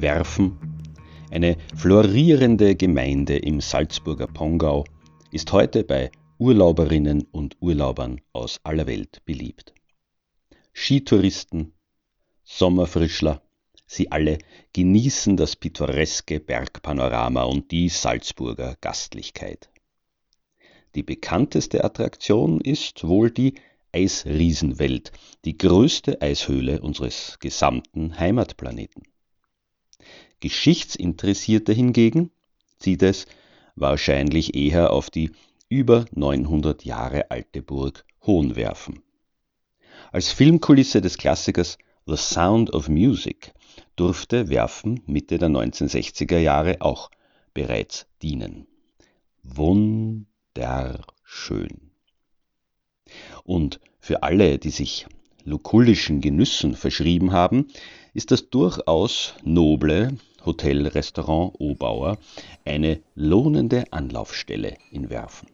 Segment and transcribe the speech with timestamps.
[0.00, 0.58] Werfen,
[1.30, 4.84] eine florierende Gemeinde im Salzburger Pongau,
[5.30, 9.74] ist heute bei Urlauberinnen und Urlaubern aus aller Welt beliebt.
[10.72, 11.72] Skitouristen,
[12.44, 13.42] Sommerfrischler,
[13.86, 14.38] sie alle
[14.72, 19.68] genießen das pittoreske Bergpanorama und die Salzburger Gastlichkeit.
[20.94, 23.54] Die bekannteste Attraktion ist wohl die
[23.92, 25.12] Eisriesenwelt,
[25.44, 29.02] die größte Eishöhle unseres gesamten Heimatplaneten.
[30.40, 32.30] Geschichtsinteressierte hingegen
[32.78, 33.26] zieht es
[33.74, 35.30] wahrscheinlich eher auf die
[35.68, 39.02] über 900 Jahre alte Burg Hohenwerfen.
[40.12, 43.52] Als Filmkulisse des Klassikers The Sound of Music
[43.96, 47.10] durfte Werfen Mitte der 1960er Jahre auch
[47.52, 48.66] bereits dienen.
[49.42, 51.02] Wunderschön.
[53.44, 55.06] Und für alle, die sich
[55.44, 57.66] lukullischen Genüssen verschrieben haben,
[58.18, 62.18] ist das durchaus noble Hotel Restaurant Obauer
[62.64, 65.46] eine lohnende Anlaufstelle in Werfen.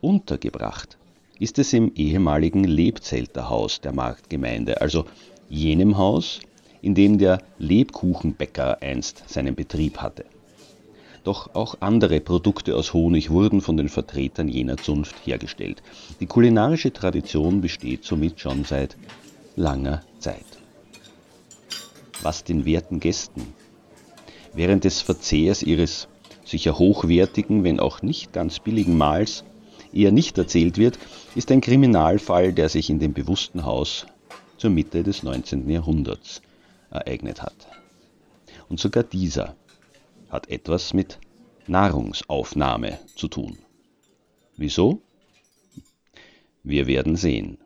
[0.00, 0.96] Untergebracht
[1.40, 5.04] ist es im ehemaligen Lebzelterhaus der Marktgemeinde, also
[5.48, 6.38] jenem Haus,
[6.82, 10.24] in dem der Lebkuchenbäcker einst seinen Betrieb hatte.
[11.24, 15.82] Doch auch andere Produkte aus Honig wurden von den Vertretern jener Zunft hergestellt.
[16.20, 18.96] Die kulinarische Tradition besteht somit schon seit
[19.56, 20.61] langer Zeit
[22.22, 23.54] was den werten Gästen
[24.54, 26.08] während des Verzehrs ihres
[26.44, 29.44] sicher hochwertigen, wenn auch nicht ganz billigen Mahls
[29.92, 30.98] eher nicht erzählt wird,
[31.34, 34.06] ist ein Kriminalfall, der sich in dem bewussten Haus
[34.56, 35.68] zur Mitte des 19.
[35.68, 36.42] Jahrhunderts
[36.90, 37.68] ereignet hat.
[38.68, 39.56] Und sogar dieser
[40.28, 41.18] hat etwas mit
[41.66, 43.58] Nahrungsaufnahme zu tun.
[44.56, 45.02] Wieso?
[46.62, 47.58] Wir werden sehen.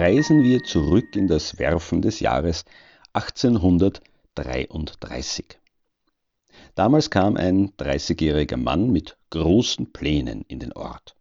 [0.00, 2.64] Reisen wir zurück in das Werfen des Jahres
[3.12, 5.44] 1833.
[6.74, 11.16] Damals kam ein 30-jähriger Mann mit großen Plänen in den Ort.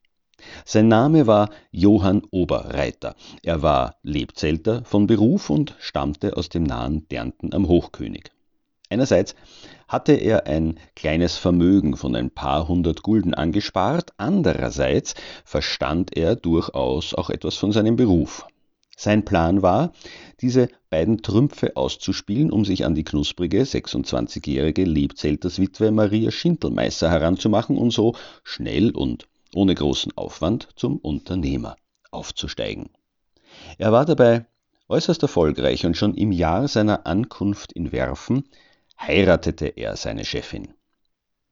[0.64, 3.18] Sein Name war Johann Oberreiter.
[3.44, 8.32] Er war Lebzelter von Beruf und stammte aus dem nahen Dernten am Hochkönig.
[8.90, 9.36] Einerseits
[9.90, 17.14] hatte er ein kleines Vermögen von ein paar hundert Gulden angespart, andererseits verstand er durchaus
[17.14, 18.48] auch etwas von seinem Beruf.
[19.02, 19.94] Sein Plan war,
[20.42, 27.92] diese beiden Trümpfe auszuspielen, um sich an die knusprige 26-jährige Lebzelterswitwe Maria Schintelmeißer heranzumachen und
[27.92, 31.78] so schnell und ohne großen Aufwand zum Unternehmer
[32.12, 32.90] aufzusteigen.
[33.78, 34.48] Er war dabei
[34.90, 38.50] äußerst erfolgreich und schon im Jahr seiner Ankunft in Werfen
[39.00, 40.74] heiratete er seine Chefin.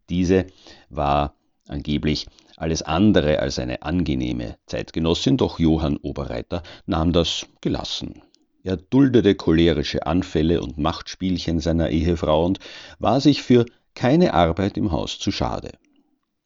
[0.09, 0.47] Diese
[0.89, 1.33] war
[1.69, 2.27] angeblich
[2.57, 8.21] alles andere als eine angenehme Zeitgenossin, doch Johann Oberreiter nahm das gelassen.
[8.63, 12.59] Er duldete cholerische Anfälle und Machtspielchen seiner Ehefrau und
[12.99, 15.71] war sich für keine Arbeit im Haus zu schade.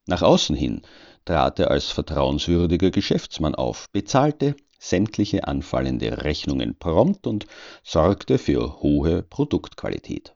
[0.05, 0.81] Nach außen hin
[1.25, 7.45] trat er als vertrauenswürdiger Geschäftsmann auf, bezahlte sämtliche anfallende Rechnungen prompt und
[7.83, 10.33] sorgte für hohe Produktqualität.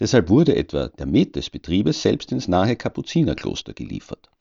[0.00, 4.31] Deshalb wurde etwa der Met des Betriebes selbst ins nahe Kapuzinerkloster geliefert.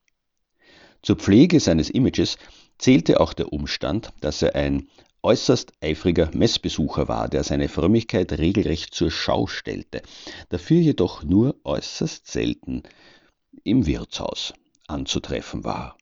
[1.04, 2.38] Zur Pflege seines Images
[2.78, 4.88] zählte auch der Umstand, dass er ein
[5.24, 10.02] äußerst eifriger Messbesucher war, der seine Frömmigkeit regelrecht zur Schau stellte,
[10.50, 12.84] dafür jedoch nur äußerst selten
[13.64, 14.54] im Wirtshaus
[14.88, 15.98] anzutreffen war.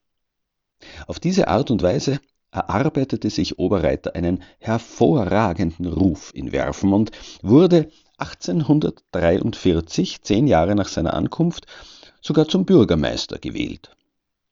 [1.08, 2.20] Auf diese Art und Weise
[2.52, 7.12] erarbeitete sich Oberreiter einen hervorragenden Ruf in Werfen und
[7.42, 11.68] wurde 1843, zehn Jahre nach seiner Ankunft,
[12.22, 13.96] sogar zum Bürgermeister gewählt.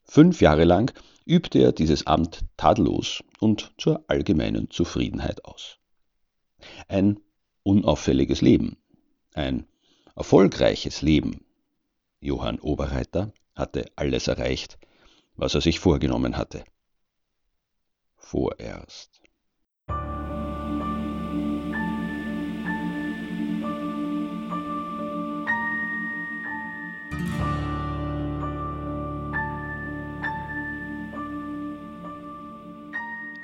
[0.07, 0.94] Fünf Jahre lang
[1.25, 5.77] übte er dieses Amt tadellos und zur allgemeinen Zufriedenheit aus.
[6.88, 7.19] Ein
[7.63, 8.77] unauffälliges Leben,
[9.33, 9.68] ein
[10.15, 11.45] erfolgreiches Leben.
[12.19, 14.80] Johann Oberreiter hatte alles erreicht,
[15.36, 16.63] was er sich vorgenommen hatte
[18.27, 19.21] vorerst.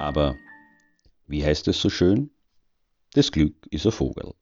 [0.04, 0.38] Aber,
[1.28, 2.30] wie heißt es so schön?
[3.14, 4.34] Das Glück ist ein Vogel.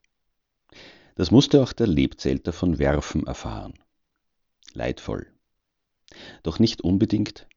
[1.14, 3.76] Das musste auch der Lebzelter von Werfen erfahren.
[4.74, 5.28] Leidvoll.
[6.42, 7.48] Doch nicht unbedingt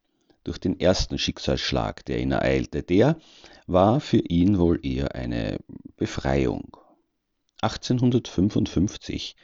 [0.43, 2.83] durch den ersten Schicksalsschlag, der ihn ereilte.
[2.83, 3.17] Der
[3.65, 5.57] war für ihn wohl eher eine
[5.97, 6.77] Befreiung.
[7.63, 9.35] 1855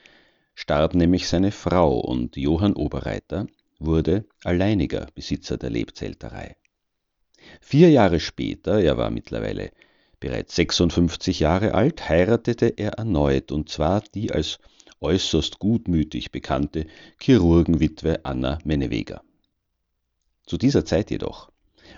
[0.53, 3.47] starb nämlich seine Frau und Johann Oberreiter
[3.79, 6.57] wurde alleiniger Besitzer der Lebzelterei.
[7.59, 9.71] Vier Jahre später, er war mittlerweile
[10.19, 14.59] bereits 56 Jahre alt, heiratete er erneut, und zwar die als
[15.01, 16.85] äußerst gutmütig bekannte
[17.19, 19.21] Chirurgenwitwe Anna Menneweger.
[20.45, 21.51] Zu dieser Zeit jedoch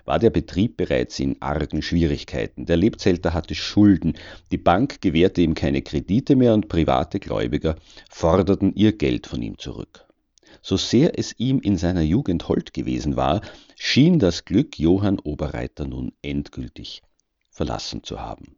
[0.06, 2.66] war der Betrieb bereits in argen Schwierigkeiten.
[2.66, 4.14] Der Lebzelter hatte Schulden,
[4.52, 7.76] die Bank gewährte ihm keine Kredite mehr und private Gläubiger
[8.10, 10.06] forderten ihr Geld von ihm zurück.
[10.62, 13.42] So sehr es ihm in seiner Jugend hold gewesen war,
[13.86, 17.02] schien das Glück Johann Oberreiter nun endgültig
[17.52, 18.56] verlassen zu haben.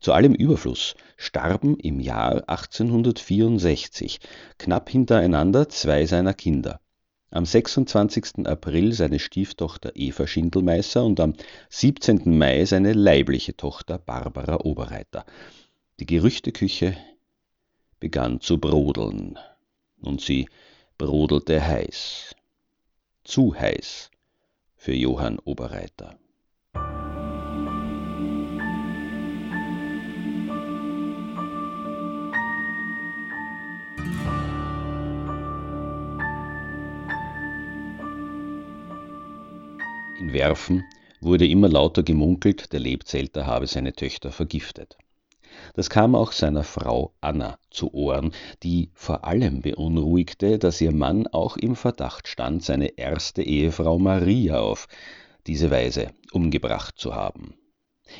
[0.00, 4.20] Zu allem Überfluss starben im Jahr 1864
[4.56, 6.80] knapp hintereinander zwei seiner Kinder
[7.30, 8.46] am 26.
[8.46, 11.34] April seine Stieftochter Eva Schindelmeißer und am
[11.68, 12.22] 17.
[12.38, 15.26] Mai seine leibliche Tochter Barbara Oberreiter.
[16.00, 16.96] Die Gerüchteküche
[18.00, 19.38] begann zu brodeln,
[20.00, 20.48] und sie
[20.96, 22.34] brodelte heiß,
[23.22, 24.10] zu heiß
[24.84, 26.18] für Johann Oberreiter.
[40.20, 40.84] In Werfen
[41.22, 44.98] wurde immer lauter gemunkelt, der Lebzelter habe seine Töchter vergiftet.
[45.74, 48.32] Das kam auch seiner Frau Anna zu Ohren,
[48.62, 54.60] die vor allem beunruhigte, dass ihr Mann auch im Verdacht stand, seine erste Ehefrau Maria
[54.60, 54.86] auf
[55.46, 57.54] diese Weise umgebracht zu haben.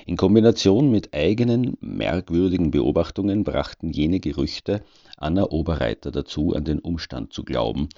[0.07, 4.83] In Kombination mit eigenen merkwürdigen Beobachtungen brachten jene Gerüchte
[5.17, 7.89] Anna Oberreiter dazu, an den Umstand zu glauben,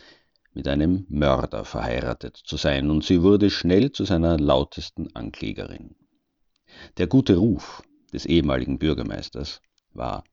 [0.52, 5.94] mit einem Mörder verheiratet zu sein, und sie wurde schnell zu seiner lautesten Anklägerin.
[6.96, 7.82] Der gute Ruf
[8.17, 9.61] des ehemaligen Bürgermeisters
[9.93, 10.25] war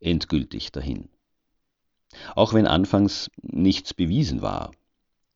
[0.00, 1.08] endgültig dahin.
[2.34, 4.72] Auch wenn anfangs nichts bewiesen war,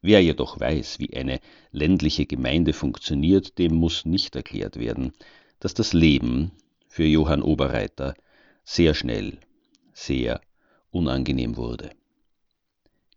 [0.03, 1.38] wer jedoch weiß, wie eine
[1.71, 5.12] ländliche Gemeinde funktioniert, dem muss nicht erklärt werden,
[5.61, 6.50] dass das Leben
[6.88, 8.15] für Johann Oberreiter
[8.65, 9.38] sehr schnell,
[9.93, 10.40] sehr
[10.90, 11.90] unangenehm wurde.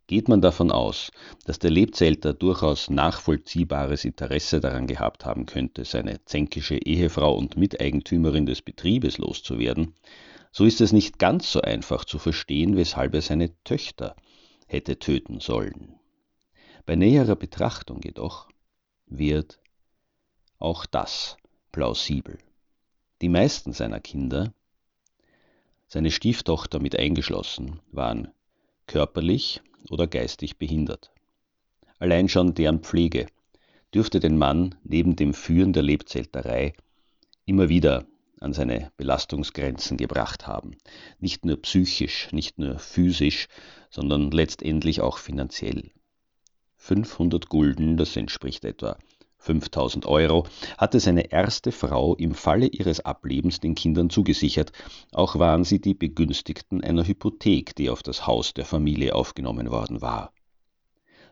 [0.10, 1.12] Geht man davon aus,
[1.46, 8.48] dass der Lebzelter durchaus nachvollziehbares Interesse daran gehabt haben könnte, seine zänkische Ehefrau und Miteigentümerin
[8.48, 9.94] des Betriebes loszuwerden,
[10.51, 14.16] so ist es nicht ganz so einfach zu verstehen, weshalb er seine Töchter
[14.66, 15.94] hätte töten sollen.
[16.88, 18.50] Bei näherer Betrachtung jedoch
[19.06, 19.60] wird
[20.58, 21.38] auch das
[21.72, 22.39] plausibel.
[23.22, 24.56] Die meisten seiner Kinder,
[25.86, 28.30] seine Stieftochter mit eingeschlossen, waren
[28.88, 31.12] körperlich oder geistig behindert.
[32.00, 33.28] Allein schon deren Pflege
[33.94, 36.74] dürfte den Mann neben dem Führen der Lebzelterei
[37.46, 38.06] immer wieder
[38.40, 40.78] an seine Belastungsgrenzen gebracht haben.
[41.20, 43.48] Nicht nur psychisch, nicht nur physisch,
[43.90, 45.92] sondern letztendlich auch finanziell.
[46.78, 48.98] 500 Gulden, das entspricht etwa
[49.39, 50.46] 5000 Euro,
[50.77, 54.72] hatte seine erste Frau im Falle ihres Ablebens den Kindern zugesichert,
[55.12, 60.01] auch waren sie die Begünstigten einer Hypothek, die auf das Haus der Familie aufgenommen worden
[60.01, 60.34] war.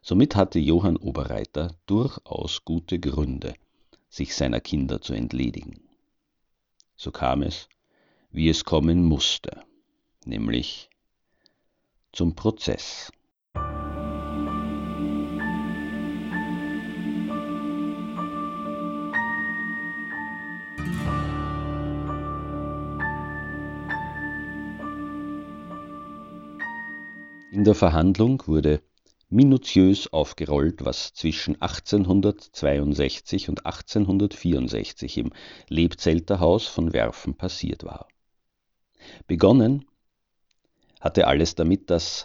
[0.02, 3.54] Somit hatte Johann Oberreiter durchaus gute Gründe,
[4.10, 5.82] sich seiner Kinder zu entledigen.
[6.96, 7.68] So kam es,
[8.32, 9.64] wie es kommen musste,
[10.26, 10.90] nämlich
[12.14, 13.12] zum Prozess.
[27.68, 28.82] Der Verhandlung wurde
[29.30, 35.34] minutiös aufgerollt, was zwischen 1862 und 1864 im
[35.68, 38.08] Lebzelterhaus von Werfen passiert war.
[39.28, 39.86] Begonnen
[41.02, 42.24] hatte alles damit, dass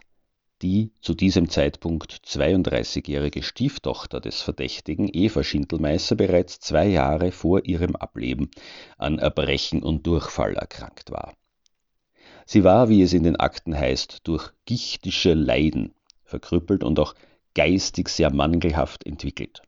[0.63, 7.97] die zu diesem Zeitpunkt 32-jährige Stieftochter des Verdächtigen, Eva Schindelmeißer, bereits zwei Jahre vor ihrem
[7.97, 8.49] Ableben
[8.97, 11.35] an Erbrechen und Durchfall erkrankt war.
[12.53, 17.15] Sie war, wie es in den Akten heißt, durch gichtische Leiden verkrüppelt und auch
[17.55, 19.63] geistig sehr mangelhaft entwickelt.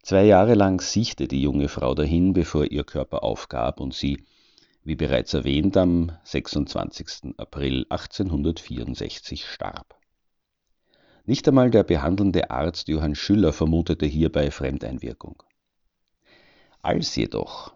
[0.00, 4.24] Zwei Jahre lang siechte die junge Frau dahin, bevor ihr Körper aufgab und sie
[4.84, 7.34] wie bereits erwähnt, am 26.
[7.38, 9.96] April 1864 starb.
[11.26, 15.42] Nicht einmal der behandelnde Arzt Johann Schüller vermutete hierbei Fremdeinwirkung.
[16.82, 17.74] Als jedoch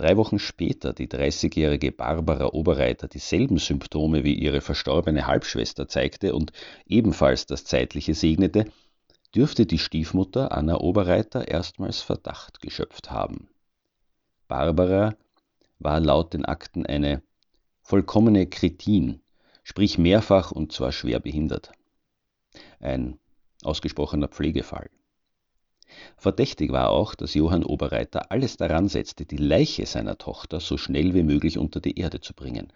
[0.00, 6.52] drei Wochen später die 30-jährige Barbara Oberreiter dieselben Symptome wie ihre verstorbene Halbschwester zeigte und
[6.86, 8.64] ebenfalls das Zeitliche segnete,
[9.34, 13.48] dürfte die Stiefmutter Anna Oberreiter erstmals Verdacht geschöpft haben.
[14.48, 15.16] Barbara
[15.78, 17.22] war laut den Akten eine
[17.82, 19.20] vollkommene Kretin,
[19.64, 21.72] sprich mehrfach und zwar schwer behindert.
[22.80, 23.18] Ein
[23.62, 24.88] ausgesprochener Pflegefall.
[26.16, 31.14] Verdächtig war auch, dass Johann Oberreiter alles daran setzte, die Leiche seiner Tochter so schnell
[31.14, 32.72] wie möglich unter die Erde zu bringen.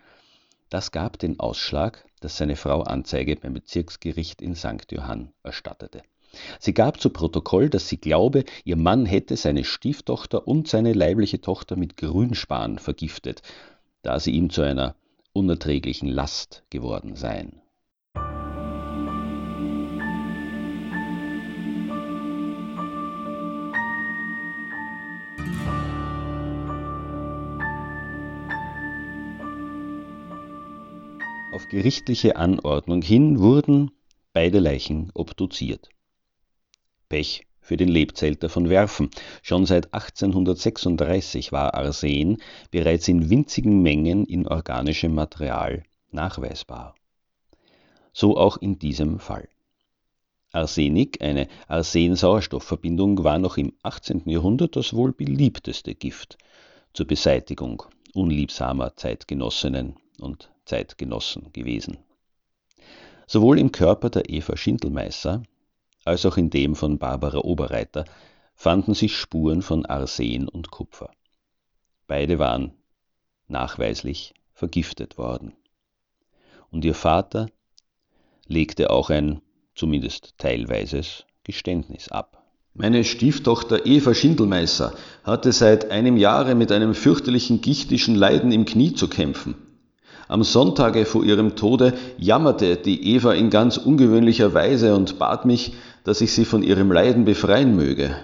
[0.71, 4.91] Das gab den Ausschlag, dass seine Frau Anzeige beim Bezirksgericht in St.
[4.91, 6.03] Johann erstattete.
[6.59, 11.41] Sie gab zu Protokoll, dass sie glaube, ihr Mann hätte seine Stieftochter und seine leibliche
[11.41, 13.43] Tochter mit Grünspan vergiftet,
[14.03, 14.97] da sie ihm zu einer
[15.33, 17.61] unerträglichen Last geworden seien.
[31.55, 33.93] Auf gerichtliche Anordnung hin wurden
[34.33, 35.89] beide Leichen obduziert.
[37.09, 39.09] Pech für den Lebzelter von Werfen.
[39.41, 42.39] Schon seit 1836 war Arsen
[42.73, 46.97] bereits in winzigen Mengen in organischem Material nachweisbar.
[48.13, 49.49] So auch in diesem Fall.
[50.51, 54.29] Arsenik, eine Arsen-Sauerstoffverbindung, war noch im 18.
[54.29, 56.37] Jahrhundert das wohl beliebteste Gift
[56.95, 61.99] zur Beseitigung unliebsamer Zeitgenossinnen und Zeitgenossen gewesen.
[63.27, 65.43] Sowohl im Körper der Eva Schindelmeißer
[66.05, 68.05] als auch in dem von Barbara Oberreiter
[68.55, 71.11] fanden sich Spuren von Arsen und Kupfer.
[72.07, 72.73] Beide waren
[73.49, 75.53] nachweislich vergiftet worden.
[76.71, 77.49] Und ihr Vater
[78.47, 79.41] legte auch ein,
[79.75, 82.43] zumindest teilweises, Geständnis ab.
[82.75, 88.95] Meine Stieftochter Eva Schindelmeißer hatte seit einem Jahre mit einem fürchterlichen gichtischen Leiden im Knie
[88.95, 89.55] zu kämpfen.
[90.27, 95.75] Am Sonntage vor ihrem Tode jammerte die Eva in ganz ungewöhnlicher Weise und bat mich,
[96.05, 98.17] dass ich sie von ihrem Leiden befreien möge.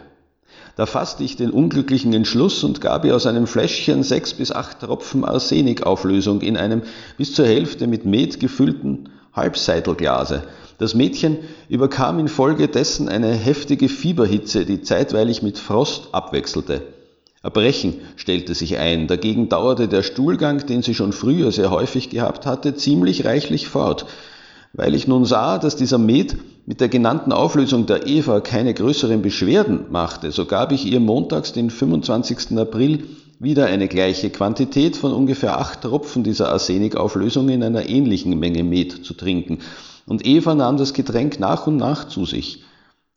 [0.77, 4.81] Da fasste ich den unglücklichen Entschluss und gab ihr aus einem Fläschchen sechs bis acht
[4.81, 6.83] Tropfen Arsenikauflösung in einem
[7.19, 10.45] bis zur Hälfte mit Met gefüllten Halbseitelglase.
[10.79, 11.37] Das Mädchen
[11.69, 16.83] überkam infolgedessen eine heftige Fieberhitze, die zeitweilig mit Frost abwechselte.
[17.43, 22.45] Erbrechen stellte sich ein, dagegen dauerte der Stuhlgang, den sie schon früher sehr häufig gehabt
[22.45, 24.05] hatte, ziemlich reichlich fort.
[24.75, 29.23] Weil ich nun sah, dass dieser Met mit der genannten Auflösung der Eva keine größeren
[29.23, 32.59] Beschwerden machte, so gab ich ihr montags, den 25.
[32.59, 33.05] April,
[33.39, 39.03] wieder eine gleiche Quantität von ungefähr acht Tropfen dieser Arsenikauflösung in einer ähnlichen Menge Met
[39.03, 39.61] zu trinken.
[40.07, 42.63] Und Eva nahm das Getränk nach und nach zu sich.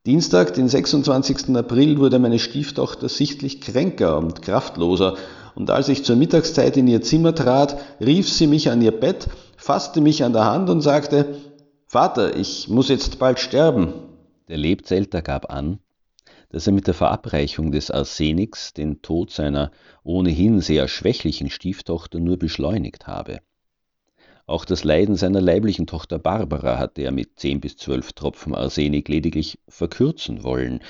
[0.06, 1.56] Dienstag, den 26.
[1.56, 5.16] April, wurde meine Stieftochter sichtlich kränker und kraftloser,
[5.56, 9.30] und als ich zur Mittagszeit in ihr Zimmer trat, rief sie mich an ihr Bett,
[9.56, 11.38] fasste mich an der Hand und sagte,
[11.86, 13.94] Vater, ich muss jetzt bald sterben.
[14.50, 15.80] Der Lebzelter gab an,
[16.50, 19.72] dass er mit der Verabreichung des Arseniks den Tod seiner
[20.04, 23.40] ohnehin sehr schwächlichen Stieftochter nur beschleunigt habe.
[24.46, 29.08] Auch das Leiden seiner leiblichen Tochter Barbara hatte er mit zehn bis zwölf Tropfen Arsenik
[29.08, 30.82] lediglich verkürzen wollen.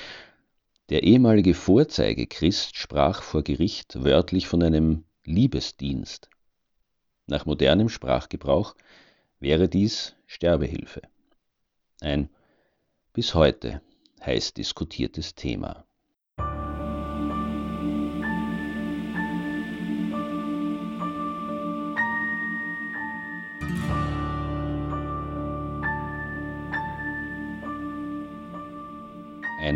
[0.88, 6.28] Der ehemalige Vorzeigechrist sprach vor Gericht wörtlich von einem Liebesdienst.
[7.26, 8.74] Nach modernem Sprachgebrauch
[9.38, 11.02] wäre dies Sterbehilfe.
[12.00, 12.28] Ein
[13.12, 13.80] bis heute
[14.24, 15.86] heiß diskutiertes Thema.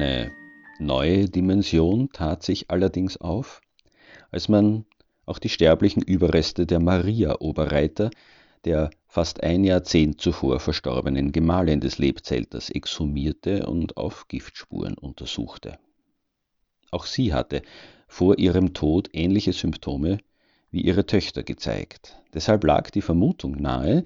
[0.00, 0.30] Eine
[0.78, 3.60] neue Dimension tat sich allerdings auf,
[4.30, 4.84] als man
[5.26, 8.10] auch die sterblichen Überreste der Maria Oberreiter,
[8.64, 15.80] der fast ein Jahrzehnt zuvor verstorbenen Gemahlin des Lebzelters exhumierte und auf Giftspuren untersuchte.
[16.92, 17.62] Auch sie hatte
[18.06, 20.18] vor ihrem Tod ähnliche Symptome
[20.70, 22.22] wie ihre Töchter gezeigt.
[22.32, 24.04] Deshalb lag die Vermutung nahe,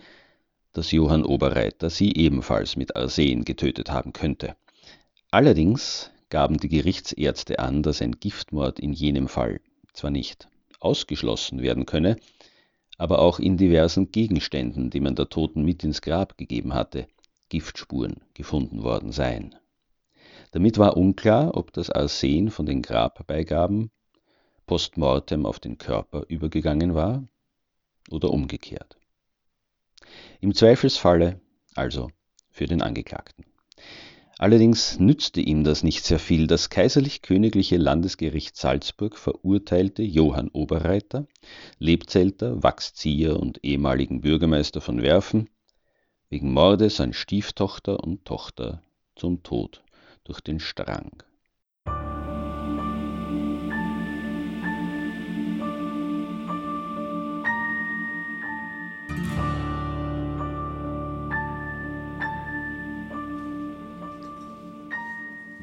[0.73, 4.57] dass Johann Oberreiter sie ebenfalls mit Arsen getötet haben könnte.
[5.33, 9.63] Allerdings gaben die Gerichtsärzte an, dass ein Giftmord in jenem Fall
[9.95, 10.47] zwar nicht
[10.79, 12.19] ausgeschlossen werden könne,
[12.99, 17.07] aber auch in diversen Gegenständen, die man der Toten mit ins Grab gegeben hatte,
[17.49, 19.55] Giftspuren gefunden worden seien.
[20.51, 23.91] Damit war unklar, ob das Arsen von den Grabbeigaben
[24.67, 27.25] postmortem auf den Körper übergegangen war
[28.11, 28.99] oder umgekehrt.
[30.43, 31.41] Im Zweifelsfalle
[31.75, 32.11] also
[32.51, 33.47] für den Angeklagten.
[34.43, 36.49] Allerdings nützte ihm das nicht sehr viel.
[36.49, 41.29] Das Kaiserlich-Königliche Landesgericht Salzburg verurteilte Johann Oberreiter,
[41.79, 45.49] Lebzelter, Wachszieher und ehemaligen Bürgermeister von Werfen,
[46.29, 48.83] wegen Mordes an Stieftochter und Tochter
[49.15, 49.85] zum Tod
[50.25, 51.23] durch den Strang.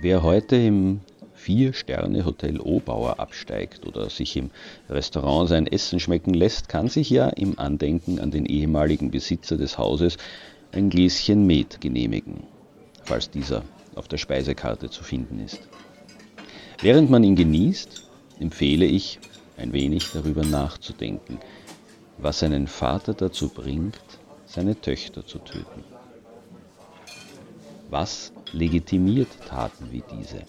[0.02, 1.02] Wer heute im
[1.34, 4.50] Vier-Sterne-Hotel Obauer absteigt oder sich im
[4.90, 9.78] Restaurant sein Essen schmecken lässt, kann sich ja im Andenken an den ehemaligen Besitzer des
[9.78, 10.16] Hauses
[10.72, 12.44] ein Gläschen Met genehmigen,
[13.04, 13.64] falls dieser
[13.96, 15.68] auf der Speisekarte zu finden ist.
[16.82, 18.02] Während man ihn genießt,
[18.40, 19.20] empfehle ich,
[19.58, 21.40] ein wenig darüber nachzudenken,
[22.18, 24.00] was einen Vater dazu bringt,
[24.46, 25.84] seine Töchter zu töten.
[27.90, 30.44] Was legitimiert Taten wie diese?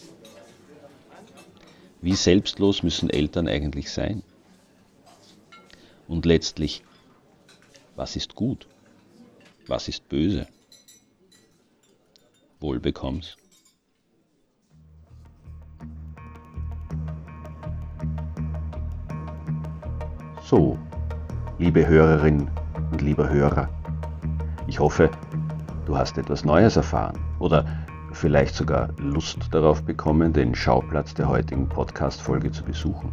[2.02, 4.22] Wie selbstlos müssen Eltern eigentlich sein?
[6.08, 6.82] Und letztlich,
[7.94, 8.66] was ist gut?
[9.66, 10.46] Was ist böse?
[12.58, 13.36] Wohl bekomm's.
[20.42, 20.78] So,
[21.58, 22.50] liebe Hörerin
[22.90, 23.68] und lieber Hörer,
[24.66, 25.10] ich hoffe,
[25.86, 27.64] du hast etwas Neues erfahren oder
[28.12, 33.12] vielleicht sogar Lust darauf bekommen, den Schauplatz der heutigen Podcast-Folge zu besuchen.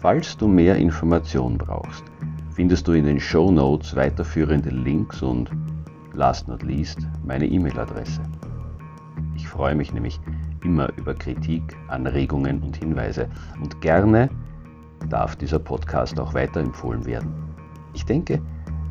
[0.00, 2.04] Falls du mehr Informationen brauchst,
[2.50, 5.50] findest du in den Show Notes weiterführende Links und,
[6.14, 8.20] last not least, meine E-Mail-Adresse.
[9.36, 10.20] Ich freue mich nämlich
[10.64, 13.28] immer über Kritik, Anregungen und Hinweise
[13.62, 14.28] und gerne
[15.08, 17.32] darf dieser Podcast auch weiterempfohlen werden.
[17.94, 18.40] Ich denke,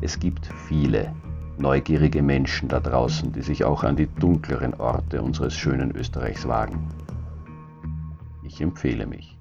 [0.00, 1.12] es gibt viele
[1.60, 6.88] neugierige Menschen da draußen, die sich auch an die dunkleren Orte unseres schönen Österreichs wagen.
[8.42, 9.37] Ich empfehle mich.